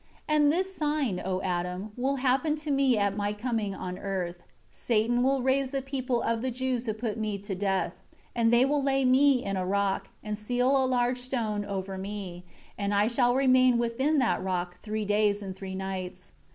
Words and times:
8 0.27 0.33
And 0.35 0.51
this 0.51 0.73
sign, 0.75 1.21
O 1.23 1.43
Adam, 1.43 1.91
will 1.95 2.15
happen 2.15 2.55
to 2.55 2.71
Me 2.71 2.97
at 2.97 3.15
My 3.15 3.33
coming 3.33 3.75
on 3.75 3.99
earth: 3.99 4.37
Satan 4.71 5.21
will 5.21 5.43
raise 5.43 5.69
the 5.69 5.83
people 5.83 6.23
of 6.23 6.41
the 6.41 6.49
Jews 6.49 6.85
to 6.85 6.95
put 6.95 7.19
Me 7.19 7.37
to 7.37 7.53
death; 7.53 7.93
and 8.35 8.51
they 8.51 8.65
will 8.65 8.81
lay 8.81 9.05
Me 9.05 9.43
in 9.43 9.57
a 9.57 9.63
rock, 9.63 10.09
and 10.23 10.35
seal 10.35 10.75
a 10.83 10.87
large 10.89 11.19
stone 11.19 11.63
over 11.63 11.99
Me, 11.99 12.43
and 12.79 12.95
I 12.95 13.05
shall 13.07 13.35
remain 13.35 13.77
within 13.77 14.17
that 14.17 14.43
rock 14.43 14.79
three 14.81 15.05
days 15.05 15.39
and 15.43 15.55
three 15.55 15.75
nights. 15.75 16.31